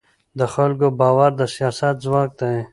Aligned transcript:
د 0.39 0.41
خلکو 0.53 0.87
باور 0.99 1.31
د 1.39 1.41
سیاست 1.55 1.95
ځواک 2.05 2.29
دی 2.39 2.55